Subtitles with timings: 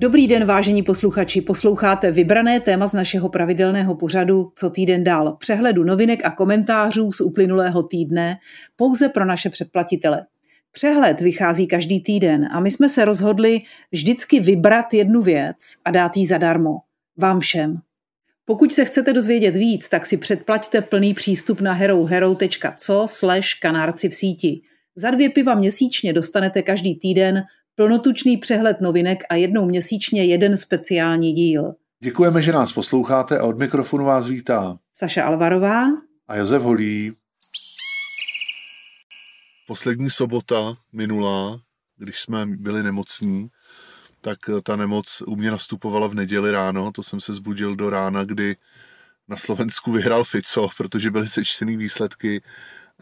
[0.00, 1.40] Dobrý den, vážení posluchači.
[1.40, 5.36] Posloucháte vybrané téma z našeho pravidelného pořadu Co týden dál.
[5.40, 8.36] Přehledu novinek a komentářů z uplynulého týdne
[8.76, 10.26] pouze pro naše předplatitele.
[10.72, 13.60] Přehled vychází každý týden a my jsme se rozhodli
[13.92, 16.76] vždycky vybrat jednu věc a dát ji zadarmo.
[17.16, 17.78] Vám všem.
[18.44, 24.14] Pokud se chcete dozvědět víc, tak si předplaťte plný přístup na herohero.co slash kanárci v
[24.14, 24.60] síti.
[24.96, 27.42] Za dvě piva měsíčně dostanete každý týden
[27.80, 31.74] plnotučný přehled novinek a jednou měsíčně jeden speciální díl.
[32.00, 35.86] Děkujeme, že nás posloucháte a od mikrofonu vás vítá Saša Alvarová
[36.28, 37.12] a Josef Holí.
[39.66, 41.60] Poslední sobota minulá,
[41.96, 43.48] když jsme byli nemocní,
[44.20, 48.24] tak ta nemoc u mě nastupovala v neděli ráno, to jsem se zbudil do rána,
[48.24, 48.56] kdy
[49.28, 52.42] na Slovensku vyhrál Fico, protože byly sečtený výsledky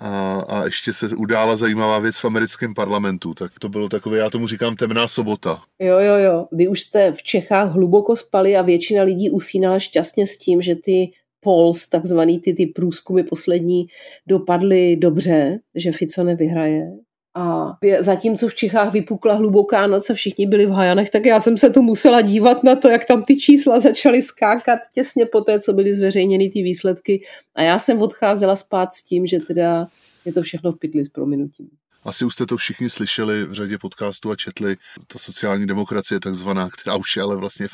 [0.01, 3.35] a, a ještě se udála zajímavá věc v americkém parlamentu.
[3.35, 5.63] Tak to bylo takové, já tomu říkám temná sobota.
[5.79, 6.47] Jo, jo, jo.
[6.53, 10.75] Vy už jste v Čechách hluboko spali a většina lidí usínala šťastně s tím, že
[10.75, 13.87] ty polls, takzvaný ty, ty průzkumy poslední,
[14.27, 16.91] dopadly dobře, že Fico nevyhraje.
[17.39, 21.59] A zatímco v Čechách vypukla hluboká noc a všichni byli v hajanech, tak já jsem
[21.59, 25.61] se tu musela dívat na to, jak tam ty čísla začaly skákat těsně po té,
[25.61, 27.25] co byly zveřejněny ty výsledky.
[27.55, 29.89] A já jsem odcházela spát s tím, že teda
[30.25, 31.69] je to všechno v pytli s prominutím.
[32.05, 34.77] Asi už jste to všichni slyšeli v řadě podcastů a četli.
[35.07, 37.69] Ta sociální demokracie takzvaná, která už je ale vlastně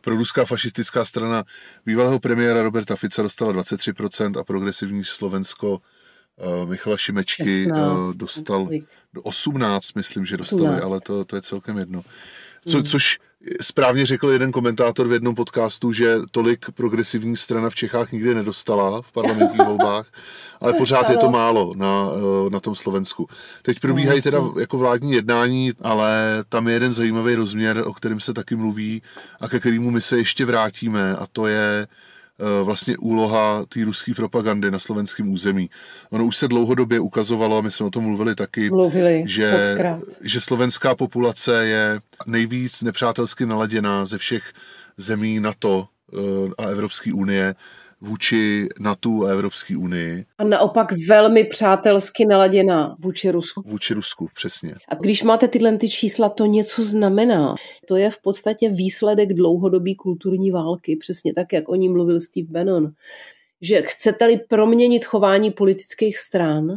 [0.00, 1.44] proruská fašistická strana
[1.86, 5.80] bývalého premiéra Roberta Fica dostala 23% a progresivní Slovensko
[6.64, 8.68] Michala Šimečky 16, uh, dostal
[9.14, 10.82] do 18, myslím, že dostali, 18.
[10.82, 12.02] ale to, to je celkem jedno.
[12.66, 12.86] Co, hmm.
[12.86, 13.18] Což
[13.60, 19.02] správně řekl jeden komentátor v jednom podcastu, že tolik progresivní strana v Čechách nikdy nedostala
[19.02, 20.06] v parlamentních volbách,
[20.60, 23.28] ale pořád je to málo na, eh, na tom Slovensku.
[23.62, 28.34] Teď probíhají teda jako vládní jednání, ale tam je jeden zajímavý rozměr, o kterém se
[28.34, 29.02] taky mluví
[29.40, 32.09] a ke kterému my se ještě vrátíme a to je Eh,
[32.62, 35.70] vlastně úloha té ruské propagandy na slovenském území.
[36.10, 39.76] Ono už se dlouhodobě ukazovalo, a my jsme o tom mluvili taky, mluvili, že,
[40.20, 44.42] že slovenská populace je nejvíc nepřátelsky naladěná ze všech
[44.96, 46.16] zemí NATO eh,
[46.58, 47.54] a Evropské unie
[48.00, 50.24] vůči NATO a Evropské unii.
[50.38, 53.62] A naopak velmi přátelsky naladěná vůči Rusku.
[53.66, 54.74] Vůči Rusku, přesně.
[54.88, 57.54] A když máte tyhle ty čísla, to něco znamená.
[57.86, 62.48] To je v podstatě výsledek dlouhodobé kulturní války, přesně tak, jak o ní mluvil Steve
[62.50, 62.88] Bannon.
[63.60, 66.70] Že chcete-li proměnit chování politických stran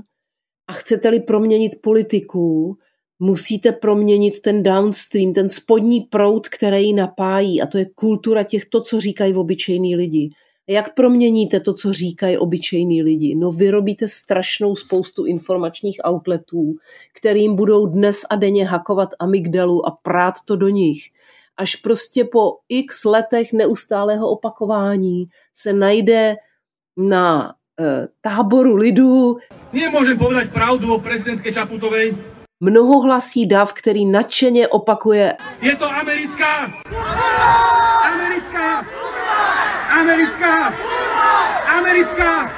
[0.67, 2.77] a chcete-li proměnit politiku,
[3.19, 7.61] musíte proměnit ten downstream, ten spodní proud, který ji napájí.
[7.61, 10.29] A to je kultura těch, to, co říkají obyčejní lidi.
[10.67, 13.35] Jak proměníte to, co říkají obyčejní lidi?
[13.35, 16.75] No vyrobíte strašnou spoustu informačních outletů,
[17.13, 20.97] kterým budou dnes a denně hakovat amygdalu a prát to do nich.
[21.57, 26.35] Až prostě po x letech neustálého opakování se najde
[26.97, 29.37] na e, táboru lidu.
[29.73, 32.17] Nemůžem povedať pravdu o prezidentke Čaputovej.
[32.59, 35.37] Mnohohlasí dav, který nadšeně opakuje.
[35.61, 36.73] Je to americká!
[38.03, 39.02] Americká!
[40.01, 40.73] Americká!
[41.79, 42.51] Americká!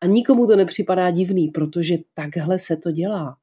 [0.00, 3.36] A nikomu to nepřipadá divný, protože takhle se to dělá.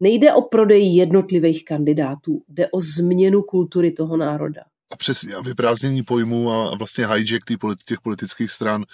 [0.00, 4.62] Nejde o prodej jednotlivých kandidátů, jde o změnu kultury toho národa.
[4.92, 7.44] A přesně, a vyprázdnění pojmů a vlastně hijack
[7.84, 8.84] těch politických stran.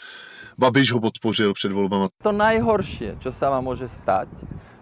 [0.59, 2.09] Babiš ho podpořil před volbama.
[2.23, 4.29] To nejhorší, co se vám může stát,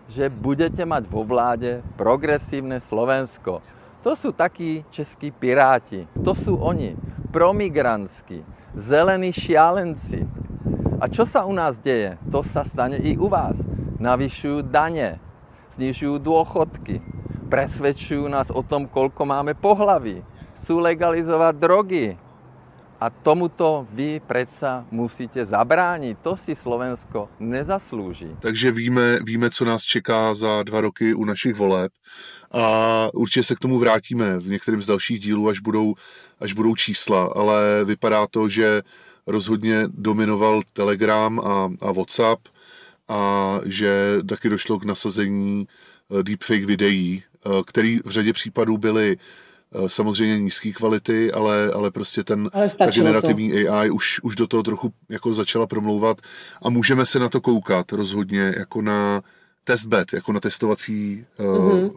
[0.09, 3.63] že budete mať vo vládě progresívne Slovensko.
[4.03, 6.09] To jsou taky českí piráti.
[6.25, 6.97] To jsou oni
[7.33, 8.45] promigrantskí,
[8.77, 10.29] zelení šialenci.
[11.01, 12.21] A čo sa u nás deje?
[12.31, 13.59] To sa stane i u vás.
[13.99, 15.19] Navyšujú dane,
[15.75, 17.01] znižujú dôchodky,
[17.49, 20.21] presvedčujú nás o tom, koľko máme pohlaví,
[20.61, 22.07] chcú legalizovať drogy.
[23.03, 26.19] A tomuto vy predsa musíte zabránit.
[26.23, 28.37] To si Slovensko nezaslouží.
[28.39, 31.93] Takže víme, víme, co nás čeká za dva roky u našich voleb
[32.53, 35.95] a určitě se k tomu vrátíme v některém z dalších dílů, až budou,
[36.41, 38.83] až budou čísla, ale vypadá to, že
[39.27, 42.49] rozhodně dominoval Telegram a, a WhatsApp
[43.09, 49.17] a že taky došlo k nasazení eh, deepfake videí, eh, který v řadě případů byly
[49.87, 53.73] samozřejmě nízké kvality, ale, ale prostě ten ale ta generativní to.
[53.73, 56.21] AI už, už do toho trochu jako začala promlouvat
[56.63, 59.23] a můžeme se na to koukat rozhodně jako na
[59.65, 61.85] testbed, jako na testovací mm-hmm.
[61.85, 61.91] uh,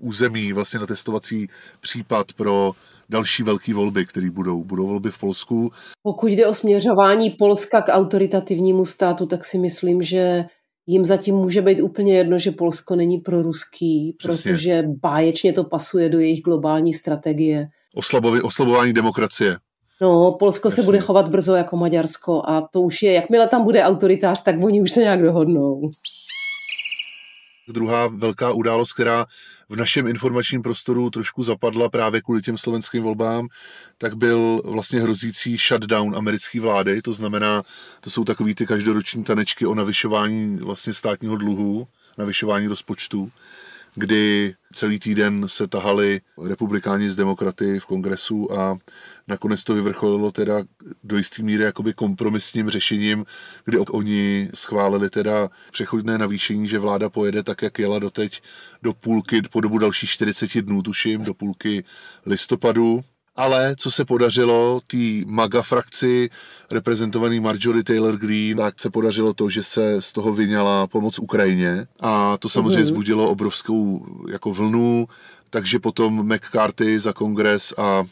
[0.00, 1.48] území, vlastně na testovací
[1.80, 2.72] případ pro
[3.08, 4.64] další velké volby, které budou.
[4.64, 5.70] Budou volby v Polsku.
[6.02, 10.44] Pokud jde o směřování Polska k autoritativnímu státu, tak si myslím, že
[10.86, 14.52] jim zatím může být úplně jedno, že Polsko není pro ruský, Přesně.
[14.52, 17.68] protože báječně to pasuje do jejich globální strategie.
[17.94, 19.56] Oslabovi, oslabování demokracie.
[20.00, 20.82] No, Polsko Jasně.
[20.82, 24.62] se bude chovat brzo jako Maďarsko a to už je, jakmile tam bude autoritář, tak
[24.62, 25.80] oni už se nějak dohodnou.
[27.68, 29.26] Druhá velká událost, která
[29.68, 33.48] v našem informačním prostoru trošku zapadla právě kvůli těm slovenským volbám,
[33.98, 37.62] tak byl vlastně hrozící shutdown americké vlády, to znamená,
[38.00, 43.30] to jsou takový ty každoroční tanečky o navyšování vlastně státního dluhu, navyšování rozpočtu,
[43.96, 48.76] kdy celý týden se tahali republikáni s demokraty v kongresu a
[49.28, 50.64] nakonec to vyvrcholilo teda
[51.04, 53.26] do jisté míry jakoby kompromisním řešením,
[53.64, 58.42] kdy oni schválili teda přechodné navýšení, že vláda pojede tak, jak jela doteď
[58.82, 61.84] do půlky, po dobu dalších 40 dnů, tuším, do půlky
[62.26, 63.04] listopadu.
[63.36, 64.96] Ale co se podařilo, té
[65.26, 66.30] MAGA frakci
[66.70, 71.86] reprezentovaný Marjorie Taylor Greene, tak se podařilo to, že se z toho vyňala pomoc Ukrajině
[72.00, 72.84] a to samozřejmě Mhm.
[72.84, 75.08] zbudilo obrovskou jako vlnu,
[75.50, 78.04] takže potom McCarthy za kongres a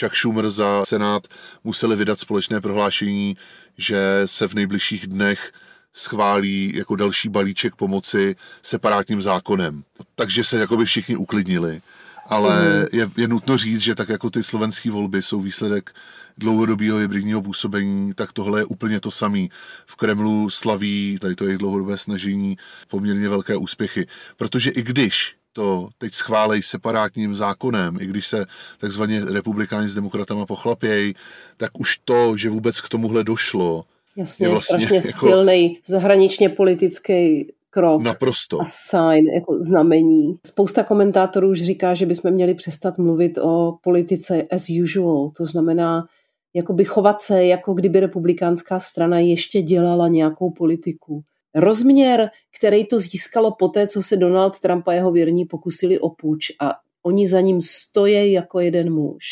[0.00, 1.26] Chuck Schumer za senát
[1.64, 3.36] museli vydat společné prohlášení,
[3.78, 5.52] že se v nejbližších dnech
[5.92, 9.82] schválí jako další balíček pomoci separátním zákonem.
[10.14, 11.80] Takže se jakoby všichni uklidnili.
[12.26, 15.90] Ale je, je nutno říct, že tak jako ty slovenské volby jsou výsledek
[16.38, 19.46] dlouhodobého hybridního působení, tak tohle je úplně to samé.
[19.86, 22.56] V Kremlu slaví tady to jejich dlouhodobé snažení
[22.88, 24.06] poměrně velké úspěchy.
[24.36, 28.46] Protože i když to teď schválej separátním zákonem, i když se
[28.78, 31.14] takzvaně republikáni s demokratama pochlapějí,
[31.56, 33.84] tak už to, že vůbec k tomuhle došlo,
[34.16, 38.02] Jasně, je vlastně strašně jako- silný zahraničně politický krok.
[38.02, 38.60] naprosto.
[38.60, 40.38] a sign, jako znamení.
[40.46, 46.06] Spousta komentátorů už říká, že bychom měli přestat mluvit o politice as usual, to znamená
[46.54, 51.22] jakoby chovat se, jako kdyby republikánská strana ještě dělala nějakou politiku.
[51.54, 56.52] Rozměr, který to získalo poté, co se Donald Trump a jeho věrní pokusili o půjč
[56.60, 56.72] a
[57.02, 59.24] oni za ním stojí jako jeden muž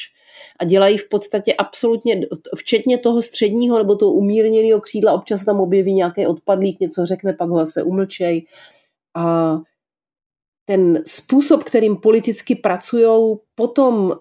[0.60, 2.20] a dělají v podstatě absolutně,
[2.56, 7.48] včetně toho středního nebo toho umírněného křídla, občas tam objeví nějaký odpadlík, něco řekne, pak
[7.48, 8.46] ho zase umlčej.
[9.16, 9.56] A
[10.64, 14.12] ten způsob, kterým politicky pracují potom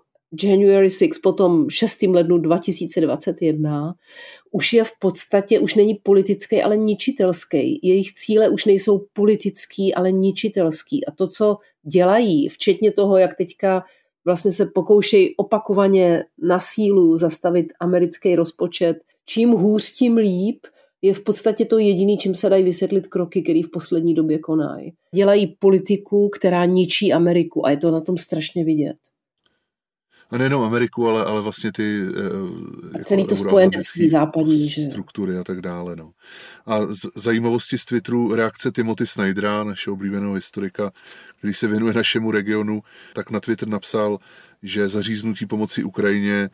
[0.44, 2.02] January 6, potom 6.
[2.02, 3.94] lednu 2021,
[4.52, 7.80] už je v podstatě, už není politický, ale ničitelský.
[7.84, 11.06] Jejich cíle už nejsou politický, ale ničitelský.
[11.06, 13.84] A to, co dělají, včetně toho, jak teďka
[14.26, 20.60] vlastně se pokoušejí opakovaně na sílu zastavit americký rozpočet, čím hůř, tím líp,
[21.02, 24.94] je v podstatě to jediný, čím se dají vysvětlit kroky, které v poslední době konají.
[25.16, 28.98] Dělají politiku, která ničí Ameriku a je to na tom strašně vidět.
[30.32, 32.02] A nejenom Ameriku, ale, ale vlastně ty
[32.94, 34.82] A jako celý to spojenectví západní, že?
[34.82, 35.96] struktury a tak dále.
[35.96, 36.12] No.
[36.66, 40.92] A z, zajímavosti z Twitteru reakce Timothy Snydera, našeho oblíbeného historika,
[41.38, 42.84] který se věnuje našemu regionu,
[43.14, 44.18] tak na Twitter napsal,
[44.64, 46.50] že zaříznutí pomoci Ukrajině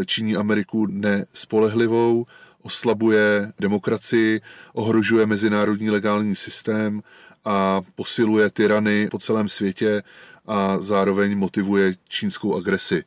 [0.00, 2.26] eh, činí Ameriku nespolehlivou,
[2.62, 4.40] oslabuje demokracii,
[4.72, 7.02] ohrožuje mezinárodní legální systém
[7.44, 10.02] a posiluje tyrany po celém světě
[10.46, 13.04] a zároveň motivuje čínskou agresi.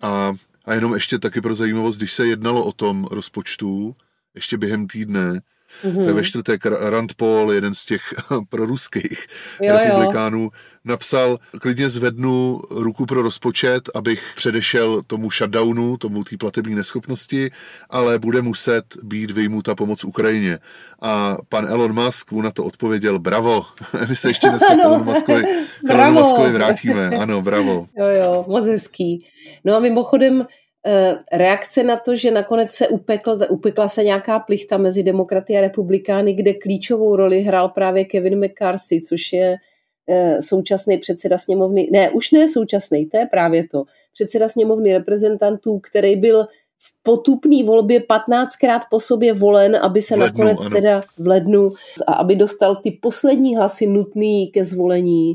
[0.00, 0.32] A,
[0.64, 3.96] a jenom ještě taky pro zajímavost, když se jednalo o tom rozpočtu,
[4.34, 5.40] ještě během týdne,
[5.84, 6.04] Mhm.
[6.04, 8.02] tak ve čtvrtek Rand Paul, jeden z těch
[8.48, 9.26] proruských
[9.62, 9.78] Jo, jo.
[9.78, 10.50] republikánů,
[10.84, 17.50] napsal, klidně zvednu ruku pro rozpočet, abych předešel tomu shutdownu, tomu té platební neschopnosti,
[17.90, 20.58] ale bude muset být vyjmuta pomoc Ukrajině.
[21.02, 23.64] A pan Elon Musk mu na to odpověděl, bravo,
[24.08, 24.82] my se ještě dneska k Ano.
[24.84, 25.44] Elon Muskovi.
[25.88, 27.08] Elonu Muskovi vrátíme.
[27.08, 27.86] Ano, bravo.
[27.98, 29.26] Jo, jo, moc hezký.
[29.64, 30.46] No a mimochodem
[31.32, 36.34] reakce na to, že nakonec se upekl, upekla se nějaká plichta mezi demokraty a republikány,
[36.34, 39.56] kde klíčovou roli hrál právě Kevin McCarthy, což je
[40.08, 45.78] eh, současný předseda sněmovny, ne, už ne současný, to je právě to, předseda sněmovny reprezentantů,
[45.78, 46.46] který byl
[46.78, 50.76] v potupné volbě 15krát po sobě volen, aby se lednu, nakonec ano.
[50.76, 51.70] teda v lednu
[52.06, 55.34] a aby dostal ty poslední hlasy nutný ke zvolení,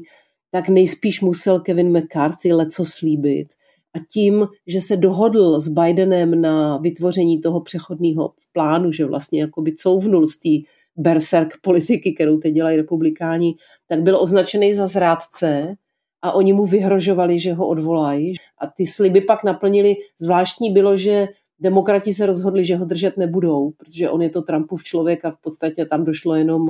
[0.51, 3.47] tak nejspíš musel Kevin McCarthy leco slíbit.
[3.95, 9.75] A tím, že se dohodl s Bidenem na vytvoření toho přechodného plánu, že vlastně jakoby
[9.75, 13.55] couvnul z té berserk politiky, kterou teď dělají republikáni,
[13.87, 15.75] tak byl označený za zrádce
[16.21, 18.33] a oni mu vyhrožovali, že ho odvolají.
[18.57, 19.95] A ty sliby pak naplnili.
[20.19, 21.27] Zvláštní bylo, že
[21.59, 25.41] demokrati se rozhodli, že ho držet nebudou, protože on je to Trumpův člověk a v
[25.41, 26.69] podstatě tam došlo jenom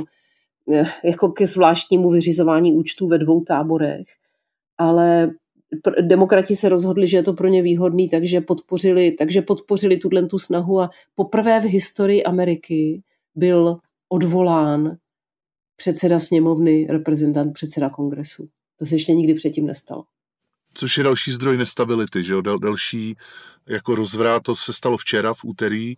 [0.71, 4.07] eh, jako ke zvláštnímu vyřizování účtů ve dvou táborech.
[4.77, 5.29] Ale
[6.01, 10.39] demokrati se rozhodli, že je to pro ně výhodný, takže podpořili, takže podpořili tuhle tu
[10.39, 13.03] snahu a poprvé v historii Ameriky
[13.35, 13.77] byl
[14.09, 14.97] odvolán
[15.75, 18.49] předseda sněmovny, reprezentant, předseda kongresu.
[18.79, 20.03] To se ještě nikdy předtím nestalo.
[20.73, 22.41] Což je další zdroj nestability, že jo?
[22.41, 23.15] Dal, další
[23.67, 25.95] jako rozvrát, to se stalo včera v úterý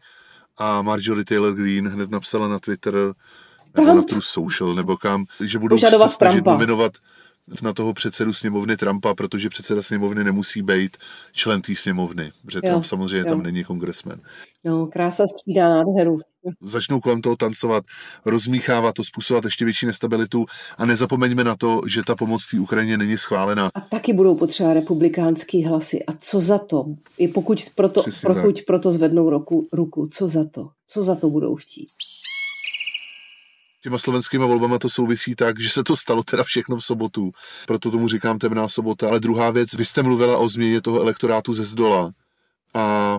[0.57, 3.87] a Marjorie Taylor Greene hned napsala na Twitter, Trump.
[3.87, 6.51] nebo na True Social, nebo kam, že budou se snažit Trumpa.
[6.51, 6.97] nominovat
[7.61, 10.97] na toho předsedu sněmovny Trumpa, protože předseda sněmovny nemusí být
[11.31, 13.25] člen té sněmovny, protože jo, Trump samozřejmě jo.
[13.25, 14.19] tam není kongresmen.
[14.63, 16.19] No, krása střídá nádheru.
[16.61, 17.83] Začnou kolem toho tancovat,
[18.25, 20.45] rozmíchávat to, způsobovat ještě větší nestabilitu
[20.77, 23.69] a nezapomeňme na to, že ta pomoc té Ukrajině není schválená.
[23.75, 26.05] A taky budou potřeba republikánský hlasy.
[26.05, 26.85] A co za to?
[27.17, 30.69] I pokud proto, pokud proto zvednou ruku, ruku, co za to?
[30.87, 31.87] Co za to budou chtít?
[33.81, 37.31] Těma slovenskými volbama to souvisí tak, že se to stalo teda všechno v sobotu.
[37.67, 39.07] Proto tomu říkám temná sobota.
[39.07, 42.11] Ale druhá věc, vy jste mluvila o změně toho elektorátu ze zdola.
[42.73, 43.17] A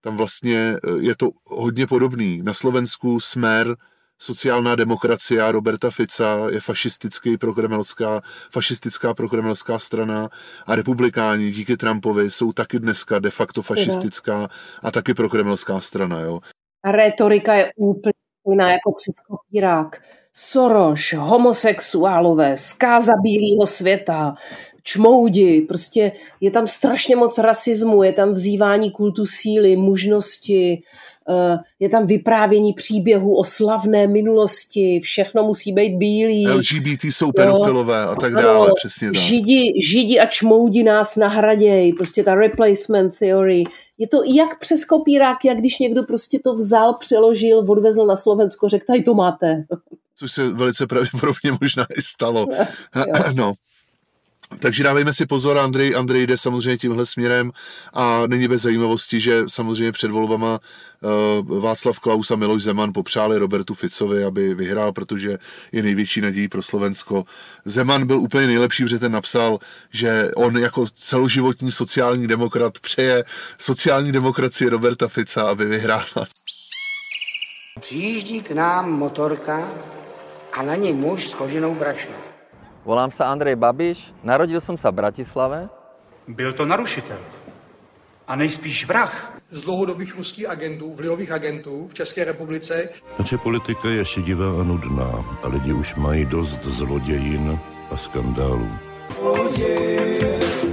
[0.00, 2.42] tam vlastně e, je to hodně podobný.
[2.42, 3.76] Na Slovensku Smer,
[4.18, 10.28] sociálná demokracie Roberta Fica je fašistický prokremelská, fašistická prokremelská strana
[10.66, 14.48] a republikáni díky Trumpovi jsou taky dneska de facto fašistická
[14.82, 16.20] a taky prokremelská strana.
[16.20, 16.40] Jo.
[16.84, 18.12] A retorika je úplně
[18.50, 20.02] jiná jako přes kopírák.
[20.32, 24.34] Soros, homosexuálové, zkáza bílého světa,
[24.82, 30.82] čmoudi, prostě je tam strašně moc rasismu, je tam vzývání kultu síly, mužnosti,
[31.80, 36.48] je tam vyprávění příběhů o slavné minulosti, všechno musí být bílý.
[36.48, 39.22] LGBT jsou pedofilové a tak dále, ano, přesně tak.
[39.22, 43.64] Židi, židi a čmoudi nás nahradějí, prostě ta replacement theory.
[43.98, 48.68] Je to jak přes kopírák, jak když někdo prostě to vzal, přeložil, odvezl na Slovensko,
[48.68, 49.64] řekl, tady to máte.
[50.16, 52.46] Což se velice pravděpodobně možná i stalo.
[53.34, 53.54] no.
[54.58, 57.52] Takže dávejme si pozor, Andrej, Andrej jde samozřejmě tímhle směrem
[57.94, 60.58] a není bez zajímavosti, že samozřejmě před volbama
[61.48, 65.38] uh, Václav Klaus a Miloš Zeman popřáli Robertu Ficovi, aby vyhrál, protože
[65.72, 67.24] je největší nadějí pro Slovensko.
[67.64, 69.58] Zeman byl úplně nejlepší, protože ten napsal,
[69.90, 73.24] že on jako celoživotní sociální demokrat přeje
[73.58, 76.26] sociální demokracii Roberta Fica, aby vyhrála.
[77.80, 79.68] Přijíždí k nám motorka
[80.52, 82.29] a na něj muž s koženou brašnou.
[82.84, 85.68] Volám sa Andrej Babiš, narodil som sa v Bratislave.
[86.28, 87.18] Byl to narušitel.
[88.28, 89.12] A nejspíš vrah.
[89.50, 92.88] Z dlouhodobých ruských agentů, vlivových agentů v České republice.
[93.18, 97.58] Naše politika je šedivá a nudná a lidi už mají dost zlodějin
[97.90, 98.70] a skandálů.
[99.20, 100.69] Oh yeah.